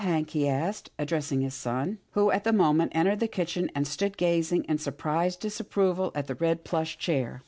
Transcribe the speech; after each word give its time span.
Hank?" 0.01 0.31
he 0.31 0.47
asked, 0.49 0.89
addressing 0.97 1.41
his 1.41 1.53
son, 1.53 1.99
who 2.13 2.31
at 2.31 2.43
that 2.45 2.55
moment 2.55 2.91
entered 2.95 3.19
the 3.19 3.27
kitchen, 3.27 3.69
and 3.75 3.85
stood 3.87 4.17
gazing 4.17 4.63
in 4.63 4.79
surprised 4.79 5.41
disapproval 5.41 6.11
at 6.15 6.25
the 6.25 6.33
red 6.33 6.63
plush 6.63 6.97
chair. 6.97 7.39